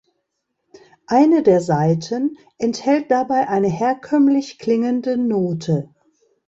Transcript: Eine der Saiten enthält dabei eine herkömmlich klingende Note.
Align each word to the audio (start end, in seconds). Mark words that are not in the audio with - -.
Eine 1.05 1.43
der 1.43 1.61
Saiten 1.61 2.39
enthält 2.57 3.11
dabei 3.11 3.47
eine 3.49 3.67
herkömmlich 3.69 4.57
klingende 4.57 5.15
Note. 5.15 5.93